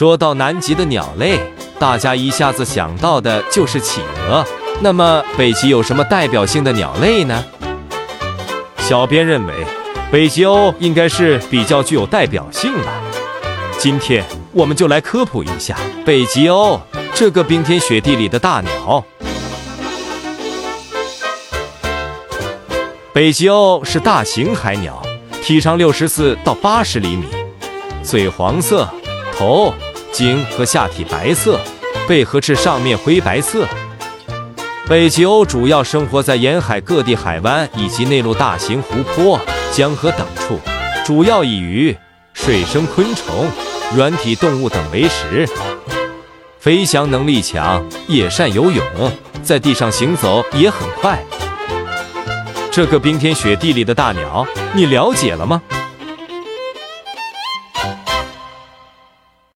[0.00, 1.38] 说到南极的鸟类，
[1.78, 4.42] 大家一下子想到的就是企鹅。
[4.80, 7.44] 那么北极有什么代表性的鸟类呢？
[8.78, 9.52] 小编认为，
[10.10, 12.88] 北极鸥应该是比较具有代表性的。
[13.78, 16.80] 今天我们就来科普一下北极鸥
[17.12, 19.04] 这个冰天雪地里的大鸟。
[23.12, 25.02] 北极鸥是大型海鸟，
[25.42, 27.26] 体长六十四到八十厘米，
[28.02, 28.88] 嘴黄色，
[29.36, 29.74] 头、
[30.12, 31.60] 颈和下体白色，
[32.08, 33.66] 背和翅上面灰白色。
[34.88, 39.40] 北极鸥主要生活在沿海各地海湾以及内陆大型湖泊、
[39.72, 40.58] 江河等处，
[41.04, 41.96] 主要以鱼、
[42.34, 43.46] 水生昆虫、
[43.94, 45.48] 软体动物等为食。
[46.58, 48.84] 飞翔能力强，也善游泳，
[49.42, 51.22] 在地上行走也很快。
[52.72, 55.62] 这个冰天雪地里的大鸟，你了解了吗？